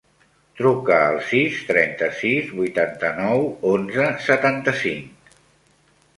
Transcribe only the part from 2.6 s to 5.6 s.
vuitanta-nou, onze, setanta-cinc.